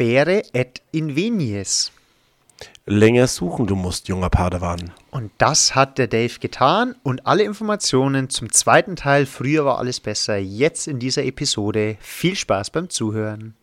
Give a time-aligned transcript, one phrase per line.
[0.00, 1.92] quere et invenies.
[2.86, 4.92] Länger suchen du musst, junger Padawan.
[5.10, 10.00] Und das hat der Dave getan und alle Informationen zum zweiten Teil Früher war alles
[10.00, 11.98] besser jetzt in dieser Episode.
[12.00, 13.54] Viel Spaß beim Zuhören.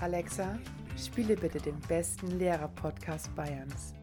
[0.00, 0.58] Alexa,
[0.96, 3.94] spiele bitte den besten Lehrer-Podcast Bayerns.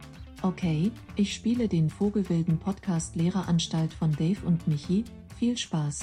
[0.42, 5.04] Okay, ich spiele den Vogelwilden Podcast Lehreranstalt von Dave und Michi.
[5.38, 6.00] Viel Spaß.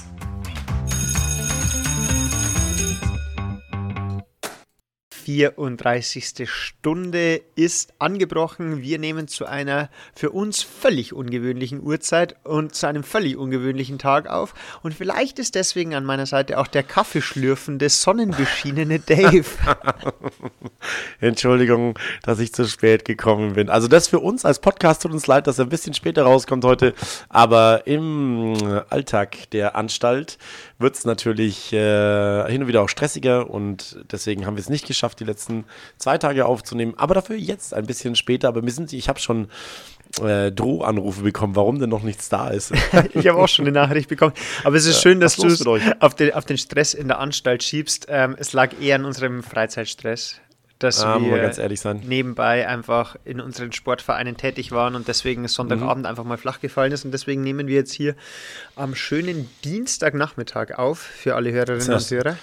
[5.27, 6.49] 34.
[6.49, 8.81] Stunde ist angebrochen.
[8.81, 14.29] Wir nehmen zu einer für uns völlig ungewöhnlichen Uhrzeit und zu einem völlig ungewöhnlichen Tag
[14.29, 14.55] auf.
[14.85, 19.45] Und vielleicht ist deswegen an meiner Seite auch der kaffeeschlürfende, sonnenbeschienene Dave.
[21.19, 23.69] Entschuldigung, dass ich zu spät gekommen bin.
[23.69, 26.65] Also das für uns als Podcast tut uns leid, dass er ein bisschen später rauskommt
[26.65, 26.95] heute.
[27.29, 28.55] Aber im
[28.91, 30.39] Alltag der Anstalt
[30.79, 34.87] wird es natürlich äh, hin und wieder auch stressiger und deswegen haben wir es nicht
[34.87, 35.65] geschafft, die letzten
[35.99, 36.95] zwei Tage aufzunehmen.
[36.97, 38.49] Aber dafür jetzt ein bisschen später.
[38.49, 39.49] Aber wir sind, ich habe schon
[40.23, 42.73] äh, Drohanrufe bekommen, warum denn noch nichts da ist.
[43.15, 44.33] ich habe auch schon eine Nachricht bekommen.
[44.65, 45.65] Aber es ist schön, dass du es
[46.01, 48.07] auf den, auf den Stress in der Anstalt schiebst.
[48.09, 50.41] Ähm, es lag eher an unserem Freizeitstress
[50.79, 52.03] dass ah, wir, ganz ehrlich sein.
[52.07, 56.11] nebenbei einfach in unseren Sportvereinen tätig waren und deswegen Sonntagabend mhm.
[56.11, 57.05] einfach mal flach gefallen ist.
[57.05, 58.15] Und deswegen nehmen wir jetzt hier
[58.75, 62.37] am schönen Dienstagnachmittag auf für alle Hörerinnen und Hörer.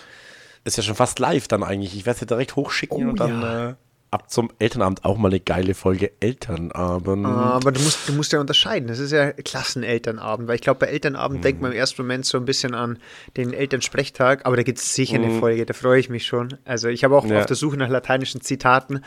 [0.65, 1.95] Ist ja schon fast live dann eigentlich.
[1.95, 3.41] Ich werde es ja direkt hochschicken oh, und dann.
[3.41, 3.69] Ja.
[3.69, 3.75] Äh
[4.13, 7.25] ab zum Elternabend auch mal eine geile Folge Elternabend.
[7.25, 8.87] Aber du musst, du musst ja unterscheiden.
[8.87, 11.41] Das ist ja Klassenelternabend, weil ich glaube, bei Elternabend mhm.
[11.41, 12.99] denkt man im ersten Moment so ein bisschen an
[13.37, 15.25] den Elternsprechtag, aber da gibt es sicher mhm.
[15.25, 16.49] eine Folge, da freue ich mich schon.
[16.63, 17.39] Also ich habe auch ja.
[17.39, 19.03] auf der Suche nach lateinischen Zitaten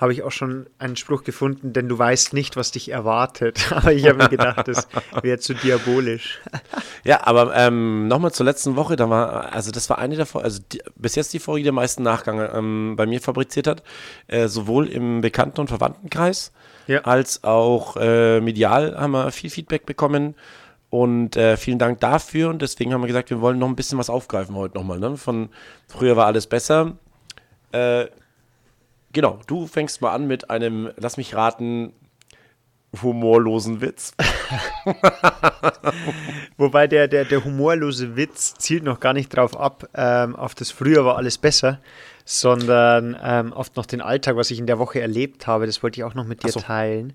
[0.00, 3.70] habe ich auch schon einen Spruch gefunden, denn du weißt nicht, was dich erwartet.
[3.76, 4.88] Aber ich habe mir gedacht, das
[5.20, 6.40] wäre zu diabolisch.
[7.04, 10.60] Ja, aber ähm, nochmal zur letzten Woche, da war, also das war eine der also
[10.72, 13.82] die, bis jetzt die Folge, die den meisten Nachgang ähm, bei mir fabriziert hat,
[14.26, 16.52] äh, sowohl im Bekannten- und Verwandtenkreis
[16.86, 17.00] ja.
[17.02, 20.34] als auch äh, medial haben wir viel Feedback bekommen.
[20.88, 22.48] Und äh, vielen Dank dafür.
[22.50, 24.98] Und deswegen haben wir gesagt, wir wollen noch ein bisschen was aufgreifen heute nochmal.
[24.98, 25.16] Ne?
[25.16, 25.50] Von
[25.86, 26.96] früher war alles besser.
[27.70, 28.06] Äh,
[29.12, 31.92] Genau, du fängst mal an mit einem, lass mich raten,
[33.02, 34.12] humorlosen Witz.
[36.56, 40.70] Wobei der, der, der humorlose Witz zielt noch gar nicht drauf ab, ähm, auf das
[40.70, 41.80] früher war alles besser,
[42.24, 45.66] sondern ähm, oft noch den Alltag, was ich in der Woche erlebt habe.
[45.66, 46.60] Das wollte ich auch noch mit dir so.
[46.60, 47.12] teilen.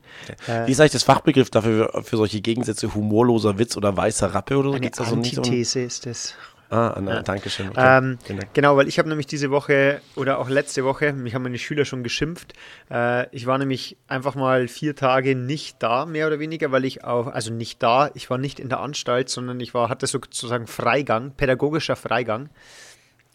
[0.47, 4.57] Äh, Wie ist eigentlich das Fachbegriff dafür für solche Gegensätze humorloser Witz oder weißer Rappe
[4.57, 4.75] oder so?
[4.75, 5.85] Eine Antithese so?
[5.85, 6.35] ist es.
[6.69, 7.21] Ah, na, ja.
[7.21, 7.69] danke schön.
[7.69, 7.97] Okay.
[7.97, 8.17] Ähm,
[8.53, 11.85] genau, weil ich habe nämlich diese Woche oder auch letzte Woche, mich haben meine Schüler
[11.85, 12.53] schon geschimpft.
[12.89, 17.03] Äh, ich war nämlich einfach mal vier Tage nicht da, mehr oder weniger, weil ich
[17.03, 20.65] auch, also nicht da, ich war nicht in der Anstalt, sondern ich war, hatte sozusagen
[20.65, 22.49] Freigang, pädagogischer Freigang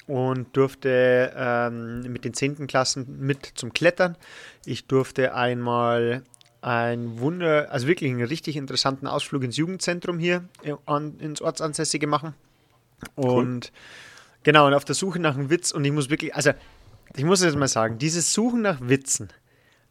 [0.07, 2.67] und durfte ähm, mit den 10.
[2.67, 4.17] Klassen mit zum Klettern.
[4.65, 6.25] Ich durfte einmal
[6.63, 10.75] ein Wunder, also wirklich einen richtig interessanten Ausflug ins Jugendzentrum hier äh,
[11.21, 12.35] ins Ortsansässige machen.
[13.15, 14.41] Und cool.
[14.43, 16.53] genau, und auf der Suche nach einem Witz, und ich muss wirklich, also
[17.16, 19.28] ich muss jetzt mal sagen, dieses Suchen nach Witzen,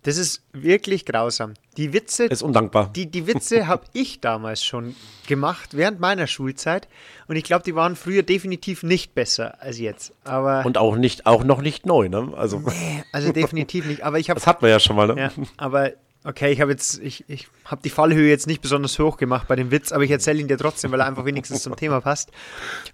[0.03, 1.55] das ist wirklich grausam.
[1.75, 2.25] Die Witze.
[2.25, 2.89] Ist undankbar.
[2.95, 4.95] Die, die Witze habe ich damals schon
[5.27, 6.87] gemacht, während meiner Schulzeit.
[7.27, 10.13] Und ich glaube, die waren früher definitiv nicht besser als jetzt.
[10.23, 12.31] Aber und auch nicht, auch noch nicht neu, ne?
[12.37, 14.03] Also, nee, also definitiv nicht.
[14.03, 14.39] Aber ich habe.
[14.39, 15.19] Das hatten wir ja schon mal, ne?
[15.19, 15.91] Ja, aber
[16.25, 19.55] Okay, ich habe jetzt, ich, ich habe die Fallhöhe jetzt nicht besonders hoch gemacht bei
[19.55, 22.31] dem Witz, aber ich erzähle ihn dir trotzdem, weil er einfach wenigstens zum Thema passt.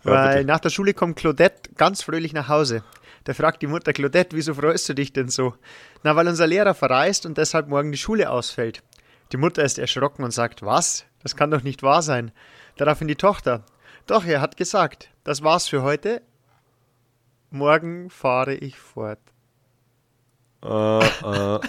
[0.04, 2.84] Weil ja, nach der Schule kommt Claudette ganz fröhlich nach Hause.
[3.24, 5.56] Da fragt die Mutter Claudette, wieso freust du dich denn so?
[6.04, 8.84] Na, weil unser Lehrer verreist und deshalb morgen die Schule ausfällt.
[9.32, 11.06] Die Mutter ist erschrocken und sagt, was?
[11.24, 12.32] Das kann doch nicht wahr sein.
[12.78, 13.66] Daraufhin die Tochter.
[14.06, 16.22] Doch, er hat gesagt, das war's für heute.
[17.50, 19.18] Morgen fahre ich fort.
[20.66, 21.60] Uh, uh.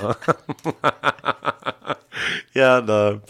[2.54, 3.20] ja, da,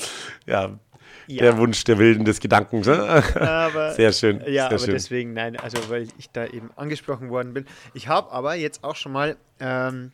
[0.47, 0.78] ja,
[1.27, 1.43] ja.
[1.43, 2.87] Der Wunsch der Wilden des Gedankens.
[2.87, 3.25] Ne?
[3.34, 4.38] Aber, Sehr schön.
[4.41, 4.91] Ja, Sehr aber schön.
[4.94, 7.67] deswegen, nein, also weil ich da eben angesprochen worden bin.
[7.94, 10.12] Ich habe aber jetzt auch schon mal, ähm,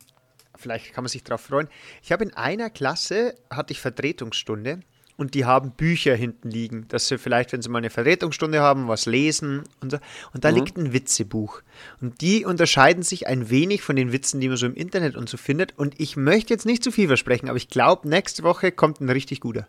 [0.57, 1.69] vielleicht kann man sich darauf freuen,
[2.03, 4.81] ich habe in einer Klasse, hatte ich Vertretungsstunde
[5.17, 8.89] und die haben Bücher hinten liegen, dass sie vielleicht, wenn sie mal eine Vertretungsstunde haben,
[8.89, 9.99] was lesen und so.
[10.33, 10.57] Und da mhm.
[10.57, 11.63] liegt ein Witzebuch.
[12.01, 15.29] Und die unterscheiden sich ein wenig von den Witzen, die man so im Internet und
[15.29, 15.79] so findet.
[15.79, 19.11] Und ich möchte jetzt nicht zu viel versprechen, aber ich glaube, nächste Woche kommt ein
[19.11, 19.67] richtig guter.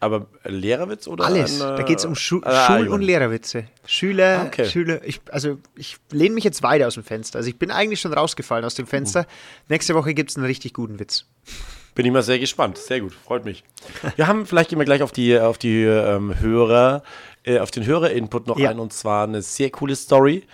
[0.00, 1.24] Aber Lehrerwitz oder?
[1.24, 1.60] Alles.
[1.60, 3.64] Ein, da geht es um Schu ah, Schul- und Lehrerwitze.
[3.84, 4.64] Schüler, okay.
[4.64, 5.00] Schüler.
[5.04, 7.38] Ich, also ich lehne mich jetzt weiter aus dem Fenster.
[7.38, 9.22] Also ich bin eigentlich schon rausgefallen aus dem Fenster.
[9.22, 9.26] Mhm.
[9.70, 11.26] Nächste Woche gibt es einen richtig guten Witz.
[11.98, 12.78] Bin ich mal sehr gespannt.
[12.78, 13.64] Sehr gut, freut mich.
[14.14, 17.02] Wir haben, vielleicht gehen wir gleich auf die, auf die ähm, Hörer,
[17.42, 18.70] äh, auf den Hörer-Input noch ja.
[18.70, 20.44] ein und zwar eine sehr coole Story.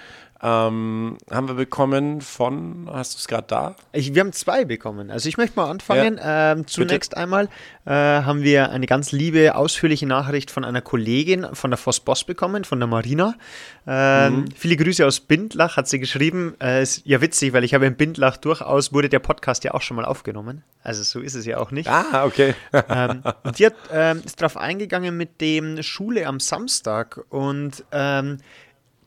[0.45, 3.77] Ähm, haben wir bekommen von, hast du es gerade da?
[3.93, 5.11] Ich, wir haben zwei bekommen.
[5.11, 6.19] Also ich möchte mal anfangen.
[6.19, 6.53] Ja.
[6.53, 7.23] Ähm, zunächst Bitte.
[7.23, 7.49] einmal
[7.87, 12.25] äh, haben wir eine ganz liebe, ausführliche Nachricht von einer Kollegin von der Voss Boss
[12.25, 13.37] bekommen, von der Marina.
[13.87, 14.45] Ähm, mhm.
[14.55, 16.55] Viele Grüße aus Bindlach, hat sie geschrieben.
[16.61, 19.81] Äh, ist ja witzig, weil ich habe in Bindlach durchaus, wurde der Podcast ja auch
[19.81, 20.63] schon mal aufgenommen.
[20.83, 21.89] Also so ist es ja auch nicht.
[21.89, 22.55] Ah, okay.
[22.91, 28.37] ähm, und die hat, ähm, ist darauf eingegangen mit dem Schule am Samstag und ähm,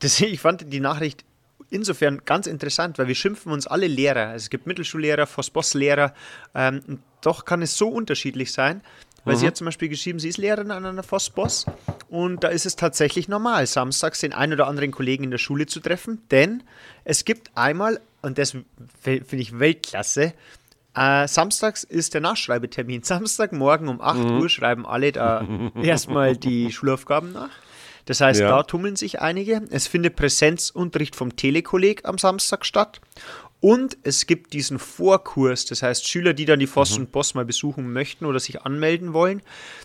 [0.00, 1.27] das, ich fand die Nachricht
[1.70, 4.28] insofern ganz interessant, weil wir schimpfen uns alle Lehrer.
[4.28, 6.14] Also es gibt Mittelschullehrer, Voss-Boss-Lehrer.
[6.54, 8.82] Ähm, doch kann es so unterschiedlich sein.
[9.24, 9.40] Weil mhm.
[9.40, 11.66] sie hat zum Beispiel geschrieben, sie ist Lehrerin an einer Voss-Boss
[12.08, 15.66] und da ist es tatsächlich normal, samstags den einen oder anderen Kollegen in der Schule
[15.66, 16.62] zu treffen, denn
[17.04, 18.56] es gibt einmal, und das
[19.02, 20.32] finde ich Weltklasse,
[20.94, 23.02] äh, samstags ist der Nachschreibetermin.
[23.04, 24.40] Samstagmorgen um 8 mhm.
[24.40, 25.46] Uhr schreiben alle da
[25.82, 27.50] erstmal die Schulaufgaben nach.
[28.08, 28.48] Das heißt, ja.
[28.48, 29.60] da tummeln sich einige.
[29.68, 33.02] Es findet Präsenzunterricht vom Telekolleg am Samstag statt.
[33.60, 37.04] Und es gibt diesen Vorkurs, das heißt Schüler, die dann die Voss mhm.
[37.04, 39.42] und Boss mal besuchen möchten oder sich anmelden wollen,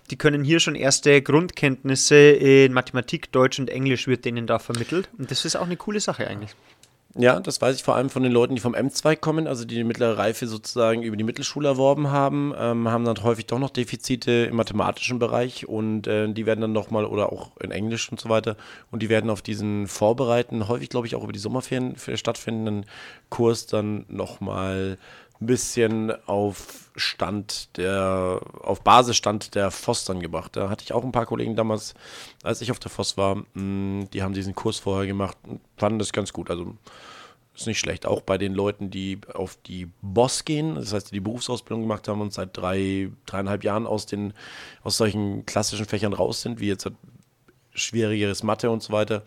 [0.10, 5.10] die können hier schon erste Grundkenntnisse in Mathematik, Deutsch und Englisch wird denen da vermittelt.
[5.18, 6.56] Und das ist auch eine coole Sache eigentlich.
[7.16, 9.76] Ja, das weiß ich vor allem von den Leuten, die vom M2 kommen, also die
[9.76, 13.70] die mittlere Reife sozusagen über die Mittelschule erworben haben, ähm, haben dann häufig doch noch
[13.70, 18.20] Defizite im mathematischen Bereich und äh, die werden dann nochmal, oder auch in Englisch und
[18.20, 18.58] so weiter,
[18.90, 22.88] und die werden auf diesen vorbereiten, häufig glaube ich auch über die Sommerferien stattfindenden
[23.30, 24.98] Kurs dann nochmal
[25.42, 30.56] ein bisschen auf Stand der, auf Basisstand der FOS dann gebracht.
[30.56, 31.96] Da hatte ich auch ein paar Kollegen damals,
[32.44, 36.00] als ich auf der FOS war, mm, die haben diesen Kurs vorher gemacht und fanden
[36.00, 36.50] das ganz gut.
[36.50, 36.76] Also
[37.56, 38.06] ist nicht schlecht.
[38.06, 42.08] Auch bei den Leuten, die auf die Boss gehen, das heißt, die, die Berufsausbildung gemacht
[42.08, 44.34] haben und seit drei, dreieinhalb Jahren aus den,
[44.84, 46.90] aus solchen klassischen Fächern raus sind, wie jetzt
[47.76, 49.24] schwierigeres Mathe und so weiter,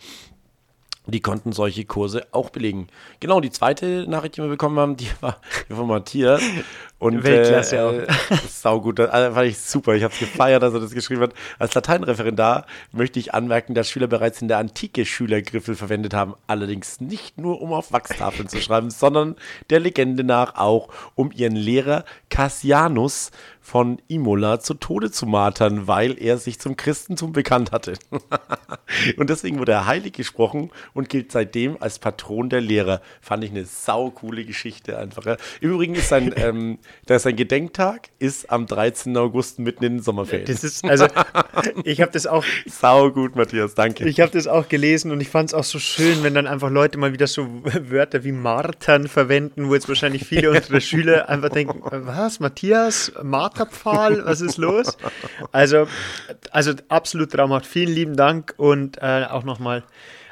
[1.06, 2.88] die konnten solche Kurse auch belegen.
[3.20, 6.43] Genau, die zweite Nachricht, die wir bekommen haben, die war von Matthias.
[6.99, 8.38] Und, Weltklasse äh, auch.
[8.49, 9.94] Sau gut, das fand ich super.
[9.94, 11.35] Ich habe es gefeiert, dass er das geschrieben hat.
[11.58, 16.35] Als Lateinreferendar möchte ich anmerken, dass Schüler bereits in der Antike Schülergriffel verwendet haben.
[16.47, 19.37] Allerdings nicht nur, um auf Wachstafeln zu schreiben, sondern
[19.69, 23.31] der Legende nach auch, um ihren Lehrer Cassianus
[23.66, 27.94] von Imola zu Tode zu martern, weil er sich zum Christentum bekannt hatte.
[29.16, 33.02] und deswegen wurde er heilig gesprochen und gilt seitdem als Patron der Lehrer.
[33.20, 35.36] Fand ich eine saukoole Geschichte einfach.
[35.60, 36.78] Im Übrigen ist sein, ähm,
[37.08, 39.16] sein Gedenktag ist am 13.
[39.16, 40.46] August mitten in den Sommerferien.
[40.46, 41.08] Das ist, also,
[41.84, 42.44] ich habe das auch.
[42.66, 44.08] Sau gut, Matthias, danke.
[44.08, 46.70] Ich habe das auch gelesen und ich fand es auch so schön, wenn dann einfach
[46.70, 51.48] Leute mal wieder so Wörter wie Martern verwenden, wo jetzt wahrscheinlich viele unserer Schüler einfach
[51.48, 53.56] denken, was, Matthias, Martern?
[53.56, 54.97] Marterpfahl, was ist los?
[55.53, 55.87] Also,
[56.50, 57.67] also absolut traumhaft.
[57.67, 59.85] Vielen lieben Dank und äh, auch nochmal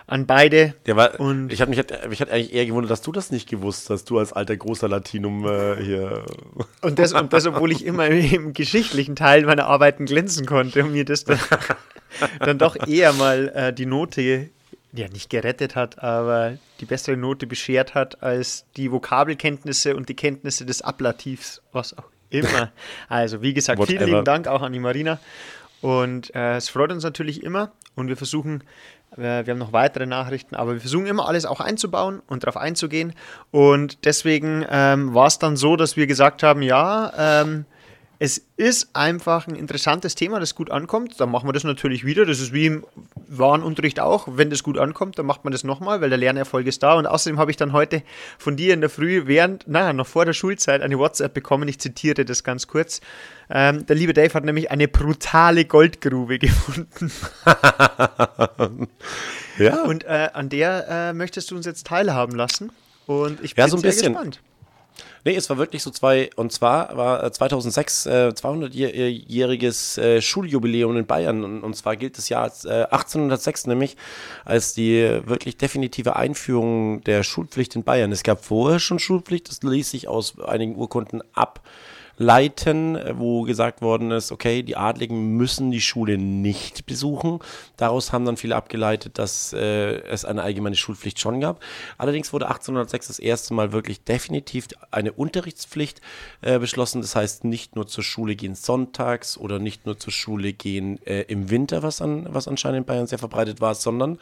[0.07, 0.75] an beide.
[0.87, 3.49] Ja, weil und ich habe mich, mich hat eigentlich eher gewundert, dass du das nicht
[3.49, 6.25] gewusst hast, du als alter großer Latinum äh, hier.
[6.83, 10.93] Und das, und das, obwohl ich immer im geschichtlichen Teil meiner Arbeiten glänzen konnte und
[10.93, 11.39] mir das dann,
[12.41, 14.51] dann doch eher mal äh, die Note
[14.93, 20.15] ja nicht gerettet hat, aber die bessere Note beschert hat als die Vokabelkenntnisse und die
[20.15, 22.73] Kenntnisse des Ablativs, was auch Immer.
[23.09, 23.99] Also, wie gesagt, Whatever.
[23.99, 25.19] vielen lieben Dank auch an die Marina.
[25.81, 27.73] Und äh, es freut uns natürlich immer.
[27.95, 28.65] Und wir versuchen,
[29.17, 32.57] äh, wir haben noch weitere Nachrichten, aber wir versuchen immer alles auch einzubauen und darauf
[32.57, 33.13] einzugehen.
[33.51, 37.67] Und deswegen ähm, war es dann so, dass wir gesagt haben, ja, ähm,
[38.19, 41.21] es ist einfach ein interessantes Thema, das gut ankommt.
[41.21, 42.25] Dann machen wir das natürlich wieder.
[42.25, 42.87] Das ist wie im
[43.29, 44.29] Warenunterricht auch.
[44.31, 46.95] Wenn das gut ankommt, dann macht man das nochmal, weil der Lernerfolg ist da.
[46.95, 48.03] Und außerdem habe ich dann heute
[48.39, 51.69] von dir in der Früh, während, naja, noch vor der Schulzeit, eine WhatsApp bekommen.
[51.69, 53.01] Ich zitiere das ganz kurz.
[53.51, 57.11] Ähm, der liebe Dave hat nämlich eine brutale Goldgrube gefunden.
[59.59, 59.83] ja.
[59.83, 62.71] Und äh, an der äh, möchtest du uns jetzt teilhaben lassen.
[63.07, 64.13] Und ich bin ja, so ein sehr bisschen.
[64.13, 64.41] gespannt.
[65.27, 71.07] Nee, es war wirklich so zwei, und zwar war 2006 äh, 200-jähriges äh, Schuljubiläum in
[71.07, 71.45] Bayern.
[71.45, 73.97] Und, und, zwar gilt das Jahr als, äh, 1806 nämlich
[74.45, 78.13] als die wirklich definitive Einführung der Schulpflicht in Bayern.
[78.13, 81.63] Es gab vorher schon Schulpflicht, das ließ sich aus einigen Urkunden ab
[82.17, 87.41] leiten, wo gesagt worden ist, okay, die Adligen müssen die Schule nicht besuchen.
[87.77, 91.61] Daraus haben dann viele abgeleitet, dass äh, es eine allgemeine Schulpflicht schon gab.
[91.99, 96.01] Allerdings wurde 1806 das erste Mal wirklich definitiv eine Unterrichtspflicht
[96.43, 97.01] äh, beschlossen.
[97.01, 101.23] Das heißt, nicht nur zur Schule gehen sonntags oder nicht nur zur Schule gehen äh,
[101.23, 104.19] im Winter, was, an, was anscheinend in Bayern sehr verbreitet war, sondern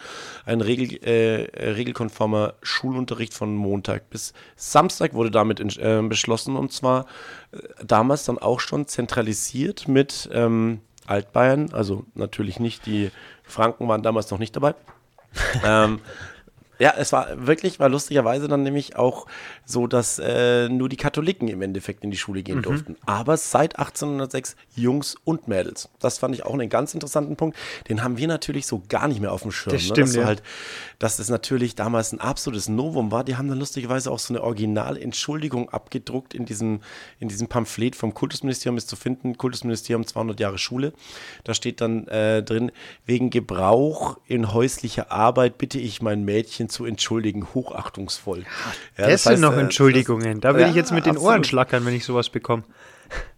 [0.47, 6.73] ein regel, äh, regelkonformer Schulunterricht von Montag bis Samstag wurde damit in, äh, beschlossen und
[6.73, 7.07] zwar
[7.85, 13.11] damals dann auch schon zentralisiert mit ähm, Altbayern, also natürlich nicht, die
[13.43, 14.75] Franken waren damals noch nicht dabei.
[15.65, 16.01] ähm,
[16.83, 19.29] ja, es war wirklich, war lustigerweise dann nämlich auch
[19.65, 22.63] so, dass äh, nur die Katholiken im Endeffekt in die Schule gehen mhm.
[22.63, 22.97] durften.
[23.07, 25.91] Aber seit 1806 Jungs und Mädels.
[26.01, 27.57] Das fand ich auch einen ganz interessanten Punkt.
[27.89, 29.75] Den haben wir natürlich so gar nicht mehr auf dem Schirm.
[29.75, 29.87] Das ne?
[29.91, 30.25] stimmt, dass, ja.
[30.25, 30.43] halt,
[30.99, 33.23] dass das natürlich damals ein absolutes Novum war.
[33.23, 36.81] Die haben dann lustigerweise auch so eine Originalentschuldigung abgedruckt in diesem,
[37.21, 39.39] in diesem Pamphlet vom Kultusministerium ist zu finden.
[39.39, 40.95] Kultusministerium 200 Jahre Schule.
[41.45, 42.73] Da steht dann äh, drin,
[43.07, 48.41] wegen Gebrauch in häuslicher Arbeit bitte ich mein Mädchen zu entschuldigen, hochachtungsvoll.
[48.41, 48.45] Ja,
[48.97, 50.41] das, das heißt, sind noch äh, Entschuldigungen.
[50.41, 51.33] Da will ja, ich jetzt mit den absolut.
[51.33, 52.65] Ohren schlackern, wenn ich sowas bekomme.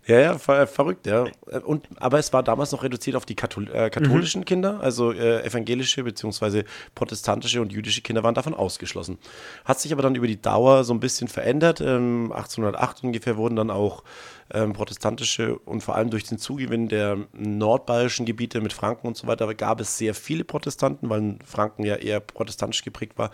[0.07, 1.25] Ja, ja, ver verrückt, ja.
[1.65, 4.45] Und, aber es war damals noch reduziert auf die Kathol äh, katholischen mhm.
[4.45, 9.17] Kinder, also äh, evangelische beziehungsweise protestantische und jüdische Kinder waren davon ausgeschlossen.
[9.65, 11.81] Hat sich aber dann über die Dauer so ein bisschen verändert.
[11.81, 14.05] Ähm, 1808 ungefähr wurden dann auch
[14.53, 19.27] ähm, protestantische und vor allem durch den Zugewinn der nordbayerischen Gebiete mit Franken und so
[19.27, 23.31] weiter gab es sehr viele Protestanten, weil Franken ja eher protestantisch geprägt war.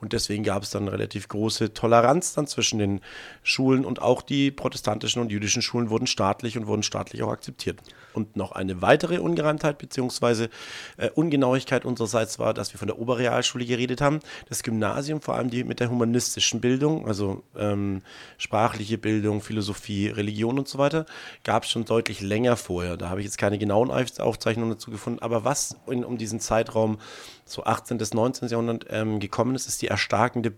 [0.00, 3.00] Und deswegen gab es dann relativ große Toleranz dann zwischen den
[3.42, 7.80] Schulen und auch die protestantischen und jüdischen Schulen wurden staatlich und wurden staatlich auch akzeptiert.
[8.12, 10.48] Und noch eine weitere Ungereimtheit bzw.
[10.96, 14.20] Äh, Ungenauigkeit unsererseits war, dass wir von der Oberrealschule geredet haben.
[14.48, 18.02] Das Gymnasium, vor allem die mit der humanistischen Bildung, also ähm,
[18.38, 21.04] sprachliche Bildung, Philosophie, Religion und so weiter,
[21.42, 22.96] gab es schon deutlich länger vorher.
[22.96, 25.18] Da habe ich jetzt keine genauen Aufzeichnungen dazu gefunden.
[25.18, 26.98] Aber was in, um diesen Zeitraum
[27.44, 27.98] so 18.
[27.98, 28.48] bis 19.
[28.48, 30.54] Jahrhundert ähm, gekommen ist, ist die erstarkende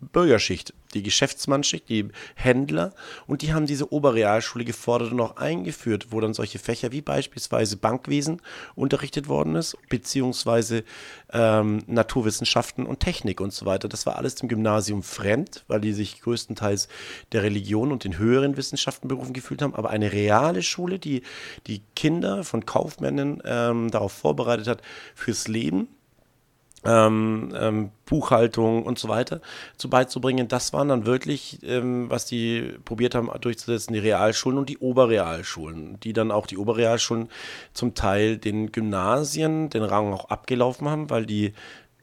[0.00, 2.94] Bürgerschicht, die Geschäftsmannschicht, die Händler
[3.26, 7.76] und die haben diese Oberrealschule gefordert und auch eingeführt, wo dann solche Fächer wie beispielsweise
[7.76, 8.42] Bankwesen
[8.74, 10.84] unterrichtet worden ist, beziehungsweise
[11.32, 13.88] ähm, Naturwissenschaften und Technik und so weiter.
[13.88, 16.88] Das war alles dem Gymnasium fremd, weil die sich größtenteils
[17.32, 21.22] der Religion und den höheren Wissenschaften berufen gefühlt haben, aber eine reale Schule, die
[21.66, 24.82] die Kinder von Kaufmännern ähm, darauf vorbereitet hat
[25.14, 25.88] fürs Leben
[26.86, 29.40] ähm, ähm, Buchhaltung und so weiter
[29.76, 30.48] zu beizubringen.
[30.48, 35.98] Das waren dann wirklich, ähm, was die probiert haben durchzusetzen, die Realschulen und die Oberrealschulen,
[36.00, 37.28] die dann auch die Oberrealschulen
[37.72, 41.52] zum Teil den Gymnasien den Rang auch abgelaufen haben, weil die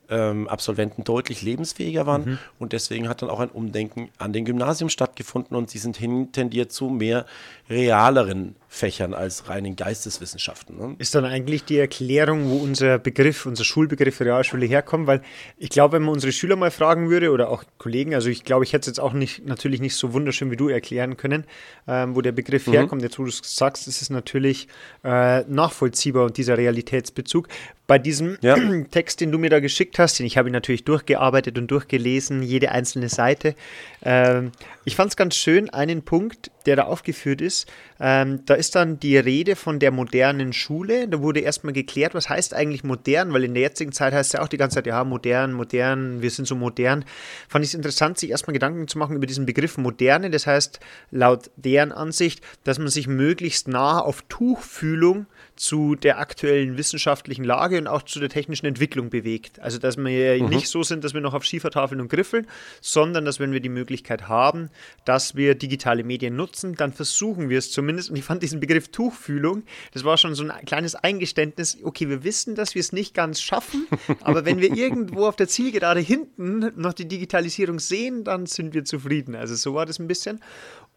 [0.09, 2.39] ähm, Absolventen deutlich lebensfähiger waren mhm.
[2.59, 6.31] und deswegen hat dann auch ein Umdenken an den Gymnasium stattgefunden und sie sind hin
[6.31, 7.25] tendiert zu mehr
[7.69, 10.75] realeren Fächern als reinen Geisteswissenschaften.
[10.75, 10.95] Ne?
[10.97, 15.05] Ist dann eigentlich die Erklärung, wo unser Begriff, unser Schulbegriff Realschule herkommt?
[15.05, 15.21] Weil
[15.59, 18.63] ich glaube, wenn man unsere Schüler mal fragen würde oder auch Kollegen, also ich glaube,
[18.63, 21.45] ich hätte es jetzt auch nicht, natürlich nicht so wunderschön wie du erklären können,
[21.87, 22.71] ähm, wo der Begriff mhm.
[22.71, 23.03] herkommt.
[23.03, 24.67] Jetzt, wo du es sagst, ist es natürlich
[25.03, 27.49] äh, nachvollziehbar und dieser Realitätsbezug.
[27.85, 28.55] Bei diesem ja.
[28.91, 32.71] Text, den du mir da geschickt hast, den ich habe natürlich durchgearbeitet und durchgelesen, jede
[32.71, 33.53] einzelne Seite.
[34.01, 34.51] Ähm,
[34.83, 37.69] ich fand es ganz schön, einen Punkt, der da aufgeführt ist.
[37.99, 41.07] Ähm, da ist dann die Rede von der modernen Schule.
[41.07, 44.33] Da wurde erstmal geklärt, was heißt eigentlich modern, weil in der jetzigen Zeit heißt es
[44.33, 47.05] ja auch die ganze Zeit, ja, modern, modern, wir sind so modern.
[47.47, 50.29] Fand ich es interessant, sich erstmal Gedanken zu machen über diesen Begriff moderne.
[50.29, 50.79] Das heißt,
[51.11, 57.77] laut deren Ansicht, dass man sich möglichst nah auf Tuchfühlung zu der aktuellen wissenschaftlichen Lage
[57.77, 59.59] und auch zu der technischen Entwicklung bewegt.
[59.59, 60.49] Also, dass wir mhm.
[60.49, 62.47] nicht so sind, dass wir noch auf Schiefertafeln und Griffeln,
[62.81, 64.69] sondern dass, wenn wir die Möglichkeit haben,
[65.05, 68.09] dass wir digitale Medien nutzen, dann versuchen wir es zumindest.
[68.09, 71.77] Und ich fand diesen Begriff Tuchfühlung, das war schon so ein kleines Eingeständnis.
[71.83, 73.87] Okay, wir wissen, dass wir es nicht ganz schaffen,
[74.21, 78.85] aber wenn wir irgendwo auf der Zielgerade hinten noch die Digitalisierung sehen, dann sind wir
[78.85, 79.35] zufrieden.
[79.35, 80.39] Also, so war das ein bisschen.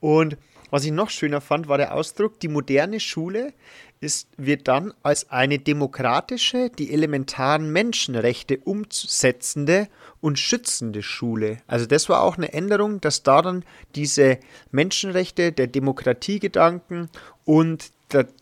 [0.00, 0.36] Und
[0.70, 3.52] was ich noch schöner fand, war der Ausdruck, die moderne Schule
[4.00, 9.88] ist, wird dann als eine demokratische, die elementaren Menschenrechte umsetzende
[10.20, 11.58] und schützende Schule.
[11.66, 14.38] Also das war auch eine Änderung, dass da dann diese
[14.70, 17.08] Menschenrechte, der Demokratiegedanken
[17.44, 17.90] und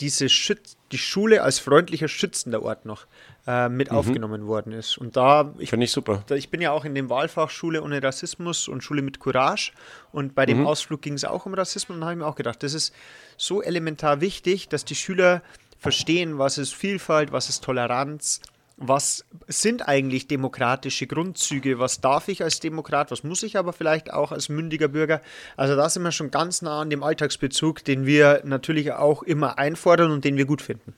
[0.01, 3.07] diese Schütz, die Schule als freundlicher, schützender Ort noch
[3.47, 3.99] äh, mit mhm.
[3.99, 4.97] aufgenommen worden ist.
[4.97, 6.23] Und da, ich, finde ich super.
[6.27, 9.73] Da, ich bin ja auch in dem Wahlfach Schule ohne Rassismus und Schule mit Courage.
[10.13, 10.67] Und bei dem mhm.
[10.67, 11.97] Ausflug ging es auch um Rassismus.
[11.97, 12.95] Und da habe ich mir auch gedacht, das ist
[13.37, 15.43] so elementar wichtig, dass die Schüler
[15.79, 18.41] verstehen, was ist Vielfalt, was ist Toleranz,
[18.77, 21.79] was sind eigentlich demokratische Grundzüge?
[21.79, 23.11] Was darf ich als Demokrat?
[23.11, 25.21] Was muss ich aber vielleicht auch als mündiger Bürger?
[25.57, 29.59] Also da sind wir schon ganz nah an dem Alltagsbezug, den wir natürlich auch immer
[29.59, 30.95] einfordern und den wir gut finden.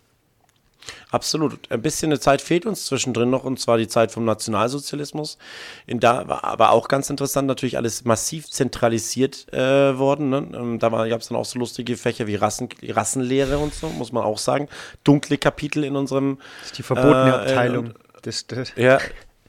[1.10, 1.58] Absolut.
[1.70, 5.38] Ein bisschen eine Zeit fehlt uns zwischendrin noch, und zwar die Zeit vom Nationalsozialismus.
[5.86, 10.30] In da war aber auch ganz interessant, natürlich alles massiv zentralisiert äh, worden.
[10.30, 10.48] Ne?
[10.54, 14.12] Ähm, da gab es dann auch so lustige Fächer wie Rassen, Rassenlehre und so, muss
[14.12, 14.68] man auch sagen.
[15.04, 16.38] Dunkle Kapitel in unserem.
[16.60, 17.94] Das ist die verbotene äh, Abteilung.
[18.22, 18.72] Das, das.
[18.76, 18.98] Ja,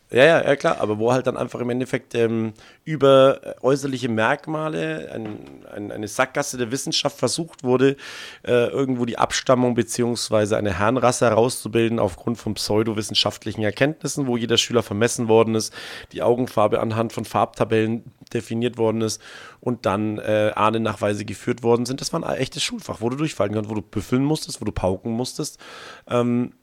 [0.10, 2.54] Ja, ja, ja, klar, aber wo halt dann einfach im Endeffekt ähm,
[2.86, 7.98] über äh, äußerliche Merkmale, ein, ein, eine Sackgasse der Wissenschaft versucht wurde,
[8.44, 14.82] äh, irgendwo die Abstammung beziehungsweise eine Herrenrasse herauszubilden aufgrund von pseudowissenschaftlichen Erkenntnissen, wo jeder Schüler
[14.82, 15.74] vermessen worden ist,
[16.14, 19.22] die Augenfarbe anhand von Farbtabellen definiert worden ist
[19.60, 22.00] und dann äh, Ahnennachweise geführt worden sind.
[22.00, 24.72] Das war ein echtes Schulfach, wo du durchfallen kannst, wo du büffeln musstest, wo du
[24.72, 25.60] pauken musstest.
[26.08, 26.54] Ähm,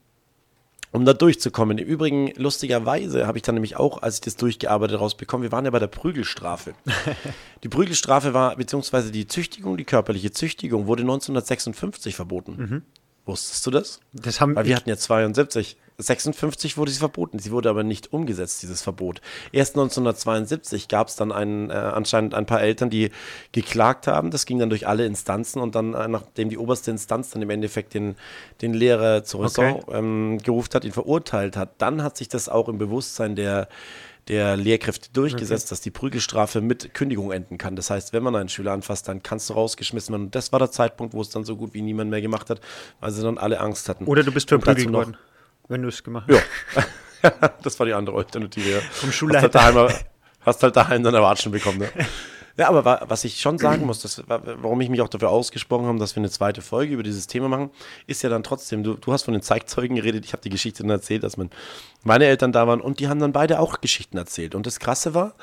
[0.94, 1.76] um da durchzukommen.
[1.78, 5.64] Im Übrigen, lustigerweise habe ich dann nämlich auch, als ich das durchgearbeitet rausbekommen, wir waren
[5.64, 6.74] ja bei der Prügelstrafe.
[7.64, 12.56] die Prügelstrafe war, beziehungsweise die Züchtigung, die körperliche Züchtigung, wurde 1956 verboten.
[12.56, 12.82] Mhm.
[13.26, 14.00] Wusstest du das?
[14.12, 15.76] Das haben Weil wir hatten ja 72.
[15.96, 17.38] 56 wurde sie verboten.
[17.38, 19.20] Sie wurde aber nicht umgesetzt, dieses Verbot.
[19.52, 23.10] Erst 1972 gab es dann einen, äh, anscheinend ein paar Eltern, die
[23.52, 24.30] geklagt haben.
[24.30, 27.50] Das ging dann durch alle Instanzen und dann, äh, nachdem die oberste Instanz dann im
[27.50, 28.16] Endeffekt den,
[28.60, 29.96] den Lehrer zur Raison okay.
[29.98, 33.68] ähm, gerufen hat, ihn verurteilt hat, dann hat sich das auch im Bewusstsein der
[34.28, 35.70] der Lehrkräfte durchgesetzt, okay.
[35.70, 37.76] dass die Prügelstrafe mit Kündigung enden kann.
[37.76, 40.26] Das heißt, wenn man einen Schüler anfasst, dann kannst du rausgeschmissen werden.
[40.26, 42.60] Und das war der Zeitpunkt, wo es dann so gut wie niemand mehr gemacht hat,
[43.00, 44.06] weil sie dann alle Angst hatten.
[44.06, 45.16] Oder du bist verprügelt worden,
[45.68, 46.88] wenn du es gemacht hast.
[47.22, 48.70] Ja, das war die andere Alternative.
[48.70, 48.80] Ja.
[48.80, 49.52] Vom Schulleiter.
[49.52, 49.94] Hast halt daheim,
[50.40, 51.78] hast halt daheim dann Erwatschen bekommen.
[51.78, 51.90] Ne?
[52.56, 55.98] Ja, aber was ich schon sagen muss, das, warum ich mich auch dafür ausgesprochen habe,
[55.98, 57.70] dass wir eine zweite Folge über dieses Thema machen,
[58.06, 60.84] ist ja dann trotzdem, du, du hast von den Zeigzeugen geredet, ich habe die Geschichte
[60.84, 61.50] dann erzählt, dass mein,
[62.04, 64.54] meine Eltern da waren und die haben dann beide auch Geschichten erzählt.
[64.54, 65.34] Und das Krasse war,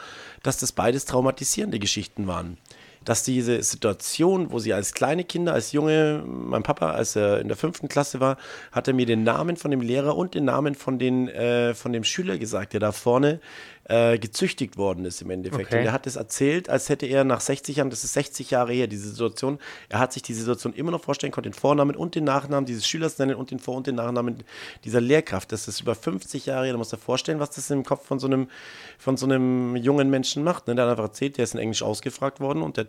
[0.42, 2.58] dass das beides traumatisierende Geschichten waren
[3.04, 7.48] dass diese Situation, wo sie als kleine Kinder, als Junge, mein Papa, als er in
[7.48, 8.38] der fünften Klasse war,
[8.72, 11.94] hat er mir den Namen von dem Lehrer und den Namen von, den, äh, von
[11.94, 13.40] dem Schüler gesagt, der da vorne
[13.86, 15.68] äh, gezüchtigt worden ist im Endeffekt.
[15.68, 15.80] Okay.
[15.80, 18.74] Und er hat es erzählt, als hätte er nach 60 Jahren, das ist 60 Jahre
[18.74, 19.60] her, diese Situation,
[19.90, 22.88] er hat sich die Situation immer noch vorstellen, konnte den Vornamen und den Nachnamen dieses
[22.88, 24.44] Schülers nennen und den Vor- und den Nachnamen
[24.84, 25.52] dieser Lehrkraft.
[25.52, 28.20] Das ist über 50 Jahre her, da muss er vorstellen, was das im Kopf von
[28.20, 28.50] so einem,
[28.98, 30.68] von so einem jungen Menschen macht.
[30.68, 30.76] Ne?
[30.76, 32.88] Der hat einfach erzählt, der ist in Englisch ausgefragt worden und der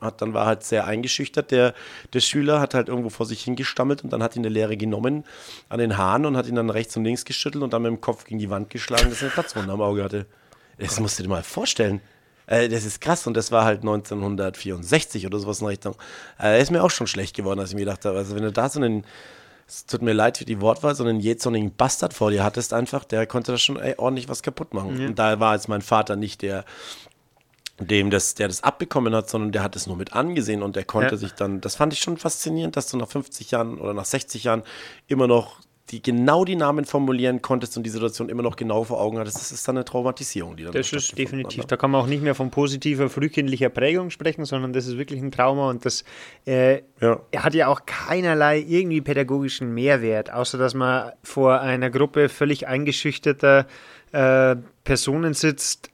[0.00, 1.50] hat dann war halt sehr eingeschüchtert.
[1.50, 1.74] Der,
[2.12, 5.24] der Schüler hat halt irgendwo vor sich hingestammelt und dann hat ihn der Lehrer genommen
[5.68, 8.00] an den Haaren und hat ihn dann rechts und links geschüttelt und dann mit dem
[8.00, 10.26] Kopf gegen die Wand geschlagen, dass er eine Platzwunde am Auge hatte.
[10.78, 12.00] Das musst du dir mal vorstellen.
[12.46, 15.96] Äh, das ist krass und das war halt 1964 oder sowas in Richtung.
[16.40, 18.52] Äh, ist mir auch schon schlecht geworden, als ich mir gedacht habe, also wenn du
[18.52, 19.04] da so einen
[19.68, 23.04] es tut mir leid für die Wortwahl, so einen jähzornigen Bastard vor dir hattest einfach,
[23.04, 25.00] der konnte da schon ey, ordentlich was kaputt machen.
[25.00, 25.08] Ja.
[25.08, 26.64] Und da war jetzt mein Vater nicht der,
[27.78, 30.84] dem das, der das abbekommen hat, sondern der hat es nur mit angesehen und der
[30.84, 31.16] konnte ja.
[31.16, 34.44] sich dann, das fand ich schon faszinierend, dass du nach 50 Jahren oder nach 60
[34.44, 34.62] Jahren
[35.08, 35.60] immer noch
[35.90, 39.36] die genau die Namen formulieren konntest und die Situation immer noch genau vor Augen hattest,
[39.36, 41.58] das ist dann eine Traumatisierung, die dann Das ist definitiv.
[41.58, 41.68] Hat, ne?
[41.68, 45.22] Da kann man auch nicht mehr von positiver frühkindlicher Prägung sprechen, sondern das ist wirklich
[45.22, 46.02] ein Trauma und das
[46.44, 47.20] äh, ja.
[47.30, 52.66] er hat ja auch keinerlei irgendwie pädagogischen Mehrwert, außer dass man vor einer Gruppe völlig
[52.66, 53.66] eingeschüchterter
[54.10, 54.56] äh,
[54.86, 55.90] Personen sitzt,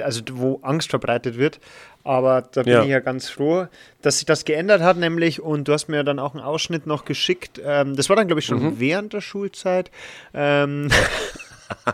[0.00, 1.60] also wo Angst verbreitet wird.
[2.02, 2.82] Aber da bin ja.
[2.82, 3.66] ich ja ganz froh,
[4.00, 7.04] dass sich das geändert hat, nämlich, und du hast mir dann auch einen Ausschnitt noch
[7.04, 7.60] geschickt.
[7.62, 8.80] Ähm, das war dann, glaube ich, schon mhm.
[8.80, 9.90] während der Schulzeit.
[10.32, 10.88] Ähm,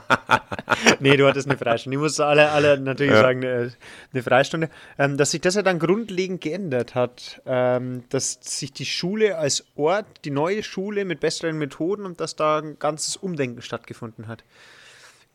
[1.01, 1.96] nee, du hattest eine Freistunde.
[1.96, 3.20] Ich muss alle, alle natürlich ja.
[3.20, 3.72] sagen, eine,
[4.12, 4.70] eine Freistunde.
[4.96, 9.64] Ähm, dass sich das ja dann grundlegend geändert hat, ähm, dass sich die Schule als
[9.75, 14.44] Ort, die neue Schule mit besseren Methoden und dass da ein ganzes Umdenken stattgefunden hat.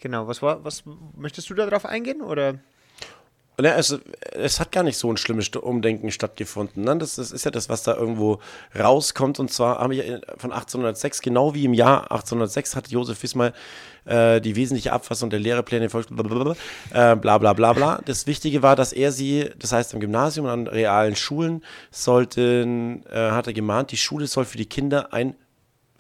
[0.02, 0.84] Genau, was war, was
[1.16, 2.56] möchtest du darauf eingehen oder?
[3.60, 3.96] Ja, es,
[4.32, 6.84] es, hat gar nicht so ein schlimmes Umdenken stattgefunden.
[6.84, 6.98] Ne?
[6.98, 8.40] Das, das, ist ja das, was da irgendwo
[8.78, 9.40] rauskommt.
[9.40, 13.54] Und zwar haben wir von 1806, genau wie im Jahr 1806, hat Josef Wismar
[14.06, 16.16] äh, die wesentliche Abfassung der Lehrepläne folgt, äh,
[17.16, 18.02] bla bla bla bla.
[18.06, 23.06] Das Wichtige war, dass er sie, das heißt am Gymnasium und an realen Schulen, sollten,
[23.06, 25.36] äh, hat er gemahnt, die Schule soll für die Kinder ein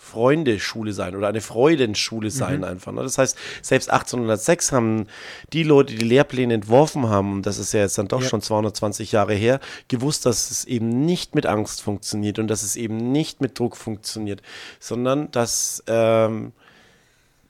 [0.04, 2.64] Freundeschule sein oder eine Freudenschule sein mhm.
[2.64, 2.92] einfach.
[2.92, 3.04] Ne?
[3.04, 5.06] Das heißt, selbst 1806 haben
[5.54, 8.28] die Leute, die Lehrpläne entworfen haben, und das ist ja jetzt dann doch ja.
[8.28, 12.76] schon 220 Jahre her, gewusst, dass es eben nicht mit Angst funktioniert und dass es
[12.76, 14.42] eben nicht mit Druck funktioniert,
[14.80, 16.52] sondern dass ähm,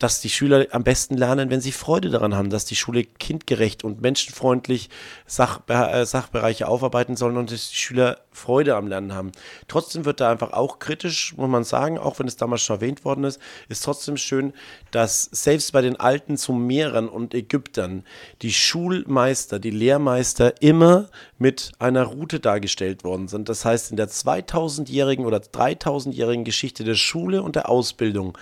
[0.01, 3.83] dass die Schüler am besten lernen, wenn sie Freude daran haben, dass die Schule kindgerecht
[3.83, 4.89] und menschenfreundlich
[5.27, 9.31] Sach, äh, Sachbereiche aufarbeiten sollen und dass die Schüler Freude am Lernen haben.
[9.67, 13.05] Trotzdem wird da einfach auch kritisch, muss man sagen, auch wenn es damals schon erwähnt
[13.05, 14.53] worden ist, ist trotzdem schön,
[14.89, 18.03] dass selbst bei den alten Sumerern und Ägyptern
[18.41, 23.49] die Schulmeister, die Lehrmeister immer mit einer Route dargestellt worden sind.
[23.49, 28.35] Das heißt, in der 2000-jährigen oder 3000-jährigen Geschichte der Schule und der Ausbildung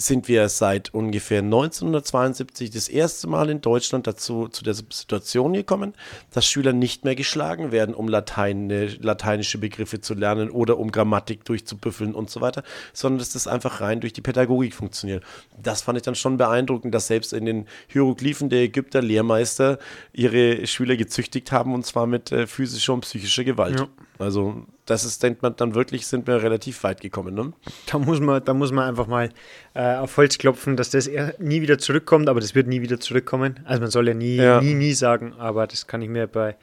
[0.00, 5.94] sind wir seit ungefähr 1972 das erste Mal in Deutschland dazu zu der Situation gekommen,
[6.32, 8.68] dass Schüler nicht mehr geschlagen werden, um Latein,
[9.00, 13.80] lateinische Begriffe zu lernen oder um Grammatik durchzubüffeln und so weiter, sondern dass das einfach
[13.80, 15.22] rein durch die Pädagogik funktioniert.
[15.62, 19.78] Das fand ich dann schon beeindruckend, dass selbst in den Hieroglyphen der Ägypter Lehrmeister
[20.12, 23.80] ihre Schüler gezüchtigt haben und zwar mit äh, physischer und psychischer Gewalt.
[23.80, 23.88] Ja.
[24.20, 27.34] Also das ist, denkt man, dann wirklich sind wir relativ weit gekommen.
[27.34, 27.52] Ne?
[27.86, 29.30] Da, muss man, da muss man einfach mal
[29.74, 33.60] äh, auf Holz klopfen, dass das nie wieder zurückkommt, aber das wird nie wieder zurückkommen.
[33.64, 34.60] Also man soll ja nie, ja.
[34.60, 36.56] nie, nie sagen, aber das kann ich mir bei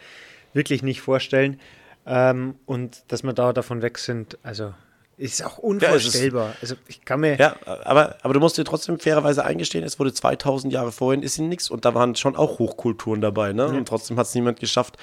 [0.53, 1.59] wirklich nicht vorstellen.
[2.05, 4.73] Ähm, und dass wir da davon weg sind, also
[5.17, 6.49] ist auch unvorstellbar.
[6.49, 7.37] Ja, also ich kann mir.
[7.37, 11.39] Ja, aber, aber du musst dir trotzdem fairerweise eingestehen, es wurde 2000 Jahre vorhin, ist
[11.39, 13.67] ihnen nichts und da waren schon auch Hochkulturen dabei, ne?
[13.67, 13.77] Mhm.
[13.77, 14.97] Und trotzdem hat es niemand geschafft.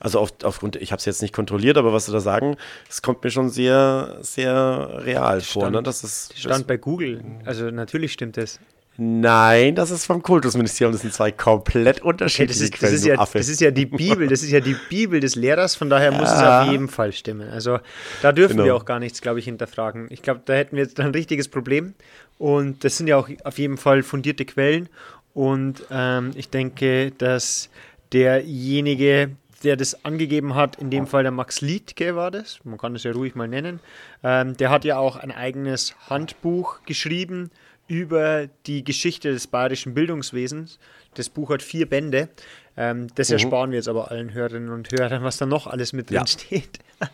[0.00, 2.56] Also auf, aufgrund, ich habe es jetzt nicht kontrolliert, aber was sie da sagen,
[2.88, 5.82] es kommt mir schon sehr, sehr real stand, vor, ne?
[5.82, 6.38] Das ist.
[6.38, 7.22] Stand das, bei Google.
[7.44, 8.58] Also natürlich stimmt das.
[9.00, 10.92] Nein, das ist vom Kultusministerium.
[10.92, 13.86] Das sind zwei komplett unterschiedliche okay, das, ist, das, ist ja, das ist ja die
[13.86, 14.26] Bibel.
[14.26, 15.76] Das ist ja die Bibel des Lehrers.
[15.76, 17.48] Von daher muss es auf jeden Fall stimmen.
[17.48, 17.78] Also
[18.22, 18.64] da dürfen genau.
[18.64, 20.08] wir auch gar nichts, glaube ich, hinterfragen.
[20.10, 21.94] Ich glaube, da hätten wir jetzt ein richtiges Problem.
[22.38, 24.88] Und das sind ja auch auf jeden Fall fundierte Quellen.
[25.32, 27.70] Und ähm, ich denke, dass
[28.12, 29.30] derjenige,
[29.62, 33.04] der das angegeben hat, in dem Fall der Max Liedke war das, man kann das
[33.04, 33.78] ja ruhig mal nennen,
[34.24, 37.52] ähm, der hat ja auch ein eigenes Handbuch geschrieben
[37.88, 40.78] über die Geschichte des bayerischen Bildungswesens.
[41.14, 42.28] Das Buch hat vier Bände.
[42.76, 43.34] Ähm, das mhm.
[43.34, 46.26] ersparen wir jetzt aber allen Hörerinnen und Hörern, was da noch alles mit drin ja.
[46.26, 46.78] steht.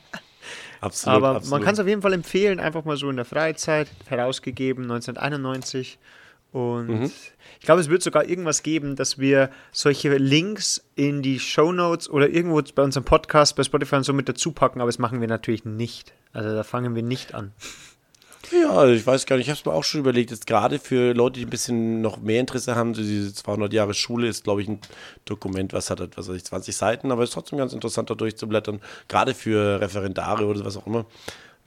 [0.80, 1.16] absolut.
[1.16, 1.50] Aber absolut.
[1.50, 5.98] man kann es auf jeden Fall empfehlen, einfach mal so in der Freizeit, herausgegeben 1991.
[6.52, 7.12] Und mhm.
[7.58, 12.08] ich glaube, es wird sogar irgendwas geben, dass wir solche Links in die Show Notes
[12.08, 15.20] oder irgendwo bei unserem Podcast, bei Spotify und so mit dazu packen, aber das machen
[15.20, 16.12] wir natürlich nicht.
[16.32, 17.52] Also da fangen wir nicht an.
[18.52, 20.78] Ja, also ich weiß gar nicht, ich habe es mir auch schon überlegt, jetzt gerade
[20.78, 24.62] für Leute, die ein bisschen noch mehr Interesse haben, diese 200 Jahre Schule ist, glaube
[24.62, 24.80] ich, ein
[25.24, 28.80] Dokument, was hat, was weiß ich, 20 Seiten, aber ist trotzdem ganz interessant, da durchzublättern,
[29.08, 31.06] gerade für Referendare oder was auch immer.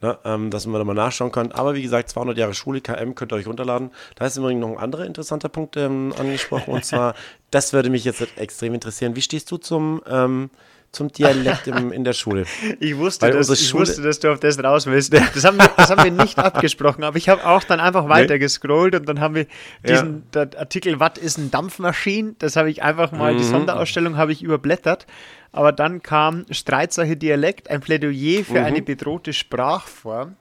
[0.00, 1.50] Ne, ähm, dass man da mal nachschauen kann.
[1.50, 3.90] Aber wie gesagt, 200 Jahre Schule, KM, könnt ihr euch runterladen.
[4.14, 6.72] Da ist übrigens noch ein anderer interessanter Punkt ähm, angesprochen.
[6.72, 7.14] und zwar,
[7.50, 9.16] das würde mich jetzt extrem interessieren.
[9.16, 10.50] Wie stehst du zum ähm,
[10.92, 12.44] zum Dialekt im, in der Schule.
[12.80, 15.12] Ich wusste, dass, ich Schule wusste, dass du auf das raus willst.
[15.12, 18.34] Das haben wir, das haben wir nicht abgesprochen, aber ich habe auch dann einfach weiter
[18.34, 18.38] nee.
[18.38, 19.46] gescrollt und dann haben wir
[19.86, 20.42] diesen ja.
[20.56, 22.34] Artikel, was ist ein Dampfmaschine?
[22.38, 23.38] Das habe ich einfach mal, mhm.
[23.38, 25.06] die Sonderausstellung habe ich überblättert.
[25.52, 28.64] Aber dann kam Streitsache Dialekt, ein Plädoyer für mhm.
[28.64, 30.36] eine bedrohte Sprachform.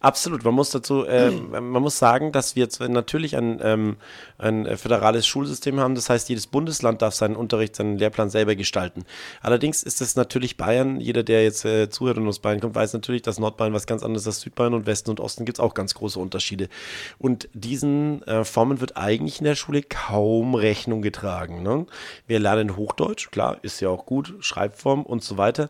[0.00, 0.44] Absolut.
[0.44, 3.96] Man muss dazu, äh, man muss sagen, dass wir jetzt natürlich ein, ähm,
[4.38, 5.96] ein föderales Schulsystem haben.
[5.96, 9.04] Das heißt, jedes Bundesland darf seinen Unterricht, seinen Lehrplan selber gestalten.
[9.42, 11.00] Allerdings ist es natürlich Bayern.
[11.00, 14.04] Jeder, der jetzt äh, zuhört und aus Bayern kommt, weiß natürlich, dass Nordbayern was ganz
[14.04, 16.68] anderes als Südbayern und Westen und Osten gibt es auch ganz große Unterschiede.
[17.18, 21.64] Und diesen äh, Formen wird eigentlich in der Schule kaum Rechnung getragen.
[21.64, 21.86] Ne?
[22.28, 25.68] Wir lernen Hochdeutsch, klar, ist ja auch gut, Schreibform und so weiter.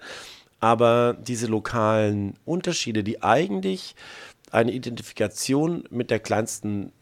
[0.61, 3.95] Aber diese lokalen Unterschiede, die eigentlich
[4.51, 6.93] eine Identifikation mit der kleinsten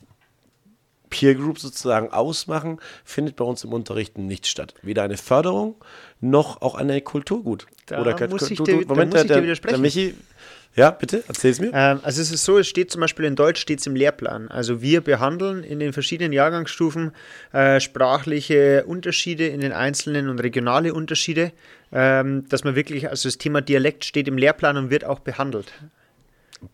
[1.09, 4.75] Peer Group sozusagen ausmachen, findet bei uns im Unterricht nicht statt.
[4.83, 5.77] Weder eine Förderung
[6.21, 7.66] noch auch eine Kulturgut.
[7.87, 9.75] Da Oder muss ich, dir, Moment, muss ich dir widersprechen.
[9.75, 10.14] Der Michi,
[10.77, 11.71] ja, bitte, erzähl es mir.
[11.73, 14.49] Ähm, also es ist so, es steht zum Beispiel in Deutsch steht es im Lehrplan.
[14.49, 17.12] Also wir behandeln in den verschiedenen Jahrgangsstufen
[17.53, 21.53] äh, sprachliche Unterschiede in den einzelnen und regionale Unterschiede,
[21.92, 25.72] ähm, dass man wirklich, also das Thema Dialekt steht im Lehrplan und wird auch behandelt.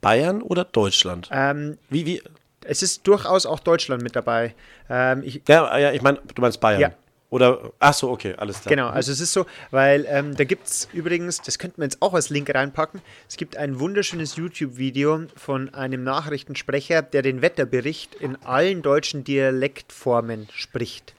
[0.00, 1.28] Bayern oder Deutschland?
[1.32, 2.22] Ähm, wie, wie?
[2.64, 4.54] Es ist durchaus auch Deutschland mit dabei.
[4.88, 6.80] Ähm, ich, ja, ja, ich meine, du meinst Bayern.
[6.80, 6.92] Ja,
[7.32, 8.68] oder, ach so, okay, alles klar.
[8.68, 12.02] Genau, also es ist so, weil ähm, da gibt es übrigens, das könnten wir jetzt
[12.02, 18.14] auch als Link reinpacken, es gibt ein wunderschönes YouTube-Video von einem Nachrichtensprecher, der den Wetterbericht
[18.16, 21.14] in allen deutschen Dialektformen spricht.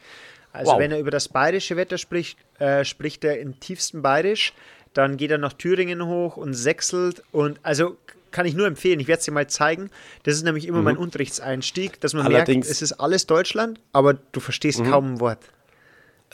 [0.51, 0.79] Also wow.
[0.79, 4.53] wenn er über das bayerische Wetter spricht, äh, spricht er im tiefsten Bayerisch,
[4.93, 7.97] dann geht er nach Thüringen hoch und sechselt und also
[8.31, 8.99] kann ich nur empfehlen.
[8.99, 9.91] Ich werde es dir mal zeigen.
[10.23, 10.85] Das ist nämlich immer mhm.
[10.85, 14.89] mein Unterrichtseinstieg, dass man Allerdings, merkt, es ist alles Deutschland, aber du verstehst mhm.
[14.89, 15.39] kaum ein Wort.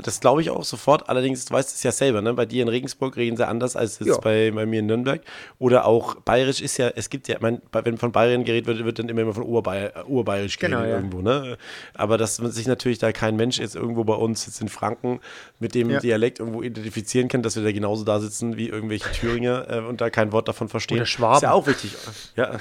[0.01, 1.09] Das glaube ich auch sofort.
[1.09, 2.33] Allerdings, du weißt es ja selber, ne?
[2.33, 5.21] bei dir in Regensburg reden sie anders als jetzt bei, bei mir in Nürnberg.
[5.57, 8.99] Oder auch bayerisch ist ja, es gibt ja, mein, wenn von Bayern geredet wird, wird
[8.99, 10.95] dann immer von Urbayer, urbayerisch geredet genau, ja.
[10.95, 11.21] irgendwo.
[11.21, 11.57] Ne?
[11.93, 15.19] Aber dass sich natürlich da kein Mensch jetzt irgendwo bei uns jetzt in Franken
[15.59, 15.99] mit dem ja.
[15.99, 19.99] Dialekt irgendwo identifizieren kann, dass wir da genauso da sitzen wie irgendwelche Thüringer äh, und
[20.01, 20.97] da kein Wort davon verstehen.
[20.97, 21.35] Oder Schwaben.
[21.35, 21.95] Ist ja auch wichtig.
[22.35, 22.57] Ja,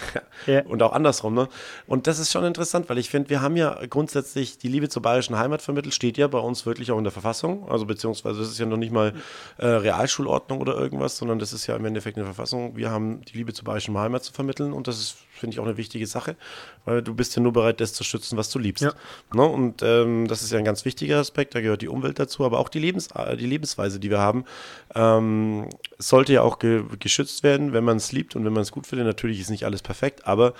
[0.46, 0.62] ja.
[0.64, 1.34] Und auch andersrum.
[1.34, 1.48] Ne?
[1.86, 5.02] Und das ist schon interessant, weil ich finde, wir haben ja grundsätzlich die Liebe zur
[5.02, 8.40] bayerischen Heimat vermittelt, steht ja bei uns wirklich auch in der Verfassung Verfassung, also beziehungsweise
[8.40, 9.12] das ist ja noch nicht mal
[9.58, 12.74] äh, Realschulordnung oder irgendwas, sondern das ist ja im Endeffekt eine Verfassung.
[12.74, 15.66] Wir haben die Liebe zur bayerischen Heimat zu vermitteln und das ist, finde ich, auch
[15.66, 16.36] eine wichtige Sache,
[16.86, 18.82] weil du bist ja nur bereit, das zu schützen, was du liebst.
[18.82, 18.94] Ja.
[19.34, 19.44] Ne?
[19.44, 22.58] Und ähm, das ist ja ein ganz wichtiger Aspekt, da gehört die Umwelt dazu, aber
[22.58, 24.46] auch die, Lebens äh, die Lebensweise, die wir haben,
[24.94, 28.72] ähm, sollte ja auch ge geschützt werden, wenn man es liebt und wenn man es
[28.72, 29.06] gut findet.
[29.06, 30.54] Natürlich ist nicht alles perfekt, aber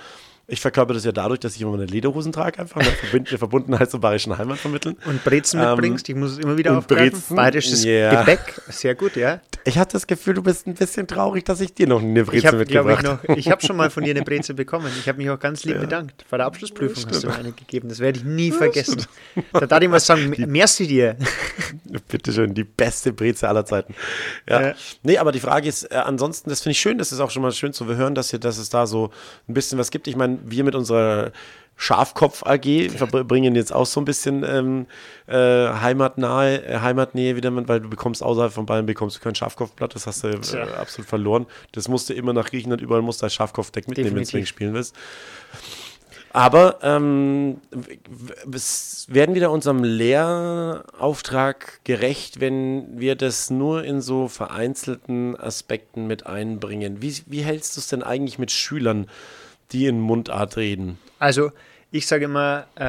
[0.49, 4.01] ich verkörper das ja dadurch, dass ich immer meine Lederhosen trage, einfach eine Verbundenheit zur
[4.01, 4.97] bayerischen Heimat vermitteln.
[5.05, 7.11] Und Brezen ähm, mitbringst, ich muss es immer wieder aufgreifen.
[7.11, 8.19] Brezen, Bayerisches yeah.
[8.21, 9.41] Gebäck, sehr gut, ja.
[9.65, 12.57] Ich hatte das Gefühl, du bist ein bisschen traurig, dass ich dir noch eine Brezel
[12.57, 13.33] mitgebracht habe.
[13.33, 14.91] Ich, ich habe schon mal von dir eine Brezel bekommen.
[14.99, 15.81] Ich habe mich auch ganz lieb ja.
[15.81, 16.25] bedankt.
[16.29, 17.89] Bei der Abschlussprüfung hast du mir eine gegeben.
[17.89, 19.05] Das werde ich nie vergessen.
[19.51, 21.17] Da darf ich mal sagen, die, merci dir.
[22.07, 23.93] Bitte schön, die beste Brezel aller Zeiten.
[24.47, 24.61] Ja.
[24.69, 24.73] ja.
[25.03, 27.41] Nee, aber die Frage ist, äh, ansonsten, das finde ich schön, das ist auch schon
[27.41, 29.11] mal schön zu hören, dass, hier, dass es da so
[29.47, 30.07] ein bisschen was gibt.
[30.07, 31.31] Ich meine, wir mit unserer
[31.81, 34.85] Schafkopf AG verbringen jetzt auch so ein bisschen ähm,
[35.27, 39.95] äh, heimatnahe, äh, Heimatnähe wieder, weil du bekommst außerhalb von Bayern bekommst du kein Schafkopfblatt,
[39.95, 41.45] das hast du äh, absolut verloren.
[41.71, 44.73] Das musst du immer nach Griechenland, überall musst du als Schafkopfdeck mitnehmen, wenn du spielen
[44.73, 44.93] willst.
[46.31, 47.61] Aber ähm,
[49.07, 56.27] werden wir da unserem Lehrauftrag gerecht, wenn wir das nur in so vereinzelten Aspekten mit
[56.27, 57.01] einbringen?
[57.01, 59.07] Wie, wie hältst du es denn eigentlich mit Schülern?
[59.71, 60.97] Die in Mundart reden?
[61.19, 61.51] Also,
[61.91, 62.83] ich sage immer, äh,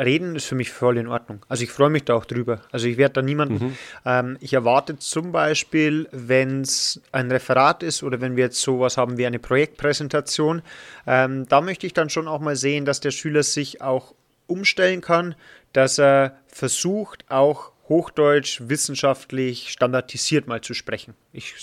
[0.00, 1.44] reden ist für mich voll in Ordnung.
[1.48, 2.60] Also ich freue mich da auch drüber.
[2.70, 3.76] Also ich werde da niemanden, mhm.
[4.04, 8.96] ähm, ich erwarte zum Beispiel, wenn es ein Referat ist oder wenn wir jetzt sowas
[8.96, 10.62] haben wie eine Projektpräsentation,
[11.08, 14.14] ähm, da möchte ich dann schon auch mal sehen, dass der Schüler sich auch
[14.46, 15.34] umstellen kann,
[15.72, 21.14] dass er versucht auch Hochdeutsch wissenschaftlich standardisiert mal zu sprechen.
[21.32, 21.54] Ich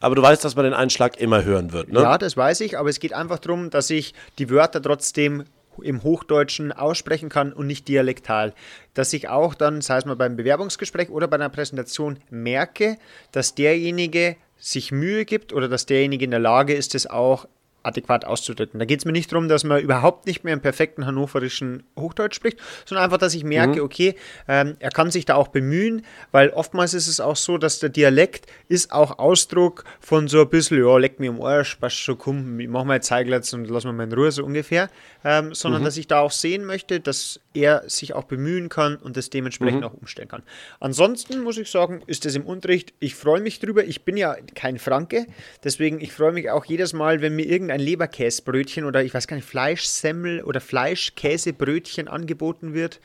[0.00, 2.00] aber du weißt, dass man den Einschlag immer hören wird, ne?
[2.00, 5.44] Ja, das weiß ich, aber es geht einfach darum, dass ich die Wörter trotzdem
[5.80, 8.52] im Hochdeutschen aussprechen kann und nicht dialektal.
[8.94, 12.98] Dass ich auch dann, sei es mal beim Bewerbungsgespräch oder bei einer Präsentation, merke,
[13.30, 17.46] dass derjenige sich Mühe gibt oder dass derjenige in der Lage ist, es auch
[17.82, 18.78] adäquat auszudrücken.
[18.78, 22.36] Da geht es mir nicht darum, dass man überhaupt nicht mehr im perfekten hannoverischen Hochdeutsch
[22.36, 23.84] spricht, sondern einfach, dass ich merke, mhm.
[23.84, 24.14] okay,
[24.48, 27.88] ähm, er kann sich da auch bemühen, weil oftmals ist es auch so, dass der
[27.88, 32.18] Dialekt ist auch Ausdruck von so ein bisschen, ja, leck mir im Arsch, passt schon,
[32.18, 34.88] komm, mach mal Zeiglatz und lass mal in Ruhe, so ungefähr,
[35.24, 35.86] ähm, sondern mhm.
[35.86, 39.80] dass ich da auch sehen möchte, dass er sich auch bemühen kann und das dementsprechend
[39.80, 39.86] mhm.
[39.86, 40.42] auch umstellen kann.
[40.80, 44.36] Ansonsten muss ich sagen, ist das im Unterricht, ich freue mich drüber, ich bin ja
[44.54, 45.26] kein Franke,
[45.64, 49.36] deswegen ich freue mich auch jedes Mal, wenn mir irgendein Leberkäsebrötchen oder ich weiß gar
[49.36, 53.00] nicht, Fleischsemmel oder Fleischkäsebrötchen angeboten wird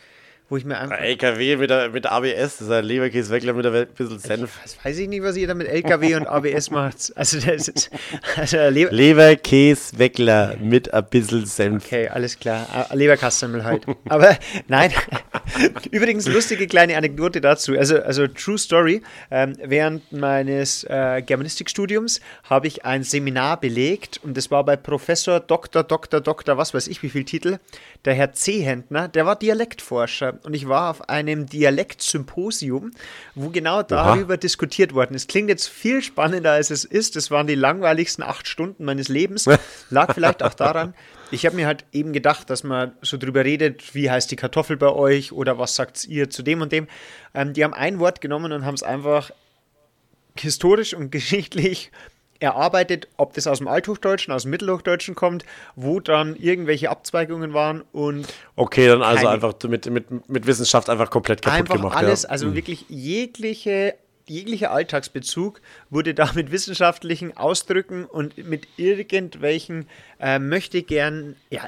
[0.49, 0.97] wo ich mir einfach.
[0.97, 4.59] LKW mit, der, mit ABS, das ist ein Leberkäseweckler mit ein bisschen Senf.
[4.63, 7.11] Das weiß ich nicht, was ihr da mit LKW und ABS macht.
[7.15, 7.89] Also, das ist.
[8.35, 11.85] Also Le Leberkäseweckler mit ein bisschen Senf.
[11.85, 12.87] Okay, alles klar.
[12.93, 13.85] Leberkassemmel halt.
[14.07, 14.91] Aber nein.
[15.91, 17.73] Übrigens, lustige kleine Anekdote dazu.
[17.77, 19.01] Also, also True Story.
[19.31, 25.39] Ähm, während meines äh, Germanistikstudiums habe ich ein Seminar belegt und das war bei Professor
[25.39, 25.83] Dr.
[25.83, 26.21] Dr.
[26.21, 26.57] Dr.
[26.57, 27.57] was weiß ich, wie viel Titel.
[28.07, 32.91] Der Herr Zehentner, der war Dialektforscher und ich war auf einem Dialektsymposium,
[33.35, 34.37] wo genau darüber Aha.
[34.37, 35.27] diskutiert worden ist.
[35.27, 37.17] Klingt jetzt viel spannender, als es ist.
[37.17, 39.45] Das waren die langweiligsten acht Stunden meines Lebens.
[39.89, 40.93] Lag vielleicht auch daran,
[41.31, 44.77] ich habe mir halt eben gedacht, dass man so drüber redet, wie heißt die Kartoffel
[44.77, 46.87] bei euch oder was sagt ihr zu dem und dem.
[47.33, 49.31] Ähm, die haben ein Wort genommen und haben es einfach
[50.39, 51.91] historisch und geschichtlich
[52.39, 55.45] erarbeitet, ob das aus dem Althochdeutschen, aus dem Mittelhochdeutschen kommt,
[55.75, 58.27] wo dann irgendwelche Abzweigungen waren und.
[58.55, 61.97] Okay, dann also einfach mit, mit, mit Wissenschaft einfach komplett kaputt einfach gemacht.
[61.97, 62.29] Alles, ja.
[62.29, 62.55] also mhm.
[62.55, 63.95] wirklich jegliche
[64.29, 69.87] jeglicher Alltagsbezug wurde da mit wissenschaftlichen Ausdrücken und mit irgendwelchen
[70.19, 71.61] äh, möchte gern, ja,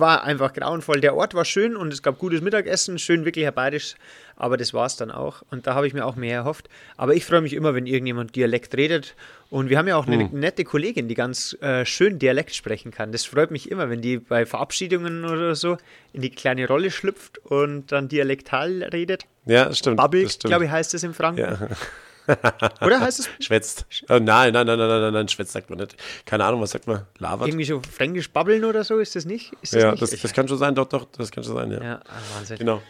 [0.00, 1.00] war einfach grauenvoll.
[1.00, 3.94] Der Ort war schön und es gab gutes Mittagessen, schön wirklich herbeidisch,
[4.36, 5.42] aber das war es dann auch.
[5.50, 6.68] Und da habe ich mir auch mehr erhofft.
[6.96, 9.14] Aber ich freue mich immer, wenn irgendjemand Dialekt redet.
[9.50, 10.38] Und wir haben ja auch eine hm.
[10.38, 13.12] nette Kollegin, die ganz äh, schön Dialekt sprechen kann.
[13.12, 15.78] Das freut mich immer, wenn die bei Verabschiedungen oder so
[16.12, 19.24] in die kleine Rolle schlüpft und dann dialektal redet.
[19.44, 19.96] Ja, stimmt.
[19.96, 21.40] Bubble, glaube ich, heißt es im Franken.
[21.40, 21.58] Ja.
[22.80, 23.28] Oder heißt es?
[23.40, 23.86] Schwätzt.
[24.08, 25.96] Oh, nein, nein, nein, nein, nein, nein, schwätzt sagt man nicht.
[26.24, 27.06] Keine Ahnung, was sagt man?
[27.18, 27.48] Labert?
[27.48, 29.52] Irgendwie so fränkisch babbeln oder so, ist das nicht?
[29.62, 30.02] Ist das ja, nicht?
[30.02, 31.82] Das, das kann schon sein, doch, doch, das kann schon sein, ja.
[31.82, 32.58] Ja, ah, Wahnsinn.
[32.58, 32.82] Genau.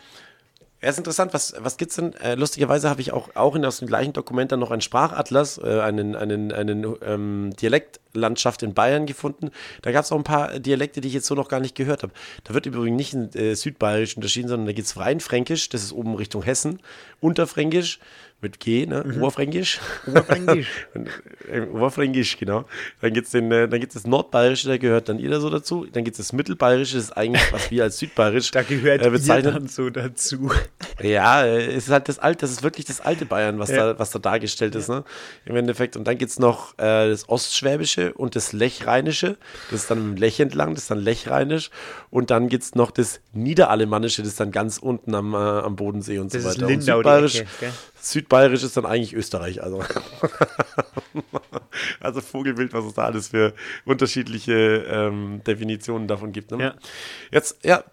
[0.83, 1.33] Ja, ist interessant.
[1.33, 2.12] Was, was es denn?
[2.14, 5.59] Äh, lustigerweise habe ich auch, auch in aus dem gleichen Dokument dann noch einen Sprachatlas,
[5.59, 9.51] äh, einen, einen, einen ähm, Dialektlandschaft in Bayern gefunden.
[9.81, 12.03] Da gab es auch ein paar Dialekte, die ich jetzt so noch gar nicht gehört
[12.03, 12.12] habe.
[12.44, 15.92] Da wird übrigens nicht in äh, Südbayerisch unterschieden, sondern da geht es Rheinfränkisch, das ist
[15.92, 16.79] oben Richtung Hessen,
[17.20, 17.99] Unterfränkisch,
[18.40, 19.03] mit G, ne?
[19.05, 19.22] Mhm.
[19.22, 19.81] Oberfränkisch.
[20.07, 20.68] Oberfränkisch.
[21.49, 22.64] Äh, Oberfränkisch, genau.
[23.01, 25.87] Dann gibt es äh, das Nordbayerische, da gehört dann jeder so dazu.
[25.92, 29.11] Dann gibt es das Mittelbayerische, das ist eigentlich, was wir als Südbayerisch Da gehört äh,
[29.11, 29.55] bezeichnen.
[29.55, 30.51] dann so dazu.
[31.02, 33.92] Ja, es ist halt das alte, das ist wirklich das alte Bayern, was, ja.
[33.92, 35.04] da, was da dargestellt ist, ne?
[35.44, 35.96] Im Endeffekt.
[35.96, 39.37] Und dann gibt es noch äh, das Ostschwäbische und das Lechrheinische.
[39.70, 41.70] Das ist dann im Lech entlang, das ist dann Lechrheinisch.
[42.11, 45.76] Und dann gibt es noch das Niederalemannische, das ist dann ganz unten am, äh, am
[45.76, 46.62] Bodensee und das so weiter.
[46.62, 49.62] Ist Lindau, und Südbayerisch, Ecke, Südbayerisch ist dann eigentlich Österreich.
[49.62, 49.82] Also,
[52.00, 53.52] also Vogelwild, was es da alles für
[53.85, 56.52] unterschiedliche ähm, Definitionen davon gibt.
[56.52, 56.62] Ne?
[56.62, 56.74] Ja.
[57.30, 57.85] Jetzt, ja,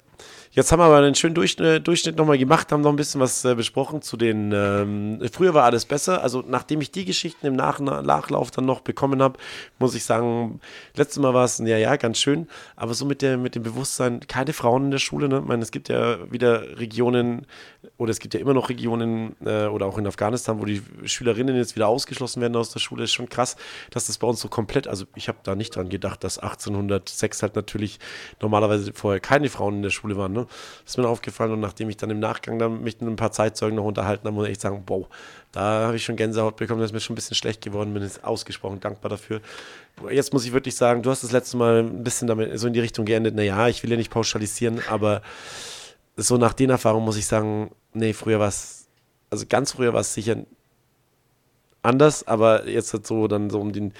[0.56, 3.56] Jetzt haben wir aber einen schönen Durchschnitt, nochmal gemacht, haben noch ein bisschen was äh,
[3.56, 4.52] besprochen zu den.
[4.54, 6.22] Ähm, früher war alles besser.
[6.22, 9.40] Also, nachdem ich die Geschichten im Nach Nachlauf dann noch bekommen habe,
[9.80, 10.62] muss ich sagen,
[10.96, 12.48] letztes Mal war es ja, ja, ganz schön.
[12.76, 15.28] Aber so mit, der, mit dem Bewusstsein, keine Frauen in der Schule.
[15.28, 15.40] Ne?
[15.40, 17.48] Ich meine, es gibt ja wieder Regionen,
[17.98, 21.56] oder es gibt ja immer noch Regionen, äh, oder auch in Afghanistan, wo die Schülerinnen
[21.56, 23.06] jetzt wieder ausgeschlossen werden aus der Schule.
[23.06, 23.56] Ist schon krass,
[23.90, 24.88] dass das bei uns so komplett.
[24.88, 27.98] Also, ich habe da nicht dran gedacht, dass 1806 halt natürlich
[28.40, 30.32] normalerweise vorher keine Frauen in der Schule waren.
[30.32, 30.43] Ne?
[30.46, 33.32] Das ist mir aufgefallen und nachdem ich dann im Nachgang dann mich mit ein paar
[33.32, 35.08] Zeitzeugen noch unterhalten habe, muss ich echt sagen, wow,
[35.52, 38.04] da habe ich schon Gänsehaut bekommen, das ist mir schon ein bisschen schlecht geworden, bin
[38.04, 39.42] jetzt ausgesprochen dankbar dafür.
[40.10, 42.74] Jetzt muss ich wirklich sagen, du hast das letzte Mal ein bisschen damit so in
[42.74, 45.22] die Richtung geendet, naja, ich will ja nicht pauschalisieren, aber
[46.18, 48.88] so nach den Erfahrungen muss ich sagen, nee, früher war es,
[49.30, 50.38] also ganz früher war es sicher
[51.84, 53.94] anders, aber jetzt halt so dann so um den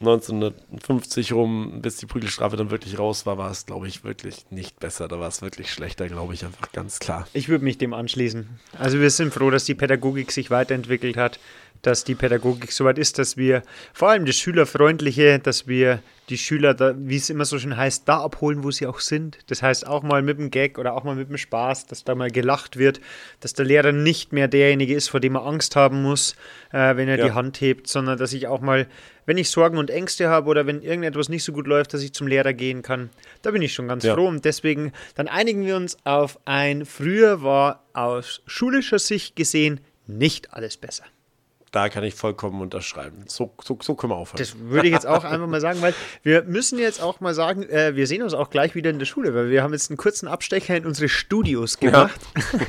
[0.00, 4.78] 1950 rum, bis die Prügelstrafe dann wirklich raus war, war es, glaube ich, wirklich nicht
[4.80, 5.08] besser.
[5.08, 7.26] Da war es wirklich schlechter, glaube ich, einfach ganz klar.
[7.32, 8.48] Ich würde mich dem anschließen.
[8.78, 11.38] Also wir sind froh, dass die Pädagogik sich weiterentwickelt hat
[11.82, 13.62] dass die Pädagogik soweit ist, dass wir
[13.92, 18.08] vor allem das Schülerfreundliche, dass wir die Schüler, da, wie es immer so schön heißt,
[18.08, 19.38] da abholen, wo sie auch sind.
[19.48, 22.14] Das heißt auch mal mit dem Gag oder auch mal mit dem Spaß, dass da
[22.14, 23.00] mal gelacht wird,
[23.40, 26.36] dass der Lehrer nicht mehr derjenige ist, vor dem er Angst haben muss,
[26.72, 27.26] äh, wenn er ja.
[27.26, 28.86] die Hand hebt, sondern dass ich auch mal,
[29.26, 32.14] wenn ich Sorgen und Ängste habe oder wenn irgendetwas nicht so gut läuft, dass ich
[32.14, 33.10] zum Lehrer gehen kann.
[33.42, 34.14] Da bin ich schon ganz ja.
[34.14, 39.80] froh und deswegen, dann einigen wir uns auf ein, früher war aus schulischer Sicht gesehen
[40.06, 41.04] nicht alles besser
[41.72, 43.24] da kann ich vollkommen unterschreiben.
[43.26, 44.38] So, so, so können wir aufhören.
[44.38, 47.62] Das würde ich jetzt auch einfach mal sagen, weil wir müssen jetzt auch mal sagen,
[47.62, 49.96] äh, wir sehen uns auch gleich wieder in der Schule, weil wir haben jetzt einen
[49.96, 52.20] kurzen Abstecher in unsere Studios gemacht.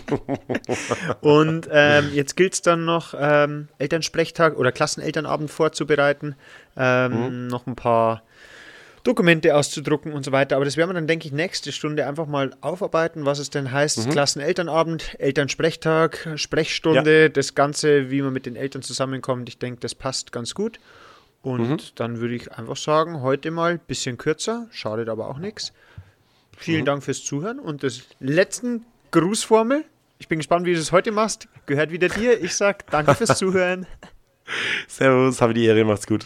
[0.09, 0.17] Ja.
[1.21, 6.35] Und ähm, jetzt gilt es dann noch, ähm, Elternsprechtag oder Klassenelternabend vorzubereiten.
[6.77, 7.47] Ähm, mhm.
[7.47, 8.23] Noch ein paar
[9.03, 10.55] Dokumente auszudrucken und so weiter.
[10.55, 13.71] Aber das werden wir dann, denke ich, nächste Stunde einfach mal aufarbeiten, was es denn
[13.71, 14.05] heißt.
[14.05, 14.11] Mhm.
[14.11, 17.29] Klassenelternabend, Elternsprechtag, Sprechstunde, ja.
[17.29, 19.49] das Ganze, wie man mit den Eltern zusammenkommt.
[19.49, 20.79] Ich denke, das passt ganz gut.
[21.41, 21.77] Und mhm.
[21.95, 25.73] dann würde ich einfach sagen, heute mal ein bisschen kürzer, schadet aber auch nichts.
[26.55, 26.85] Vielen mhm.
[26.85, 29.83] Dank fürs Zuhören und das letzten Grußformel.
[30.19, 31.47] Ich bin gespannt, wie du es heute machst.
[31.65, 32.39] Gehört wieder dir.
[32.39, 33.87] Ich sage danke fürs Zuhören.
[34.87, 36.25] Servus, habe die Ehre, macht's gut.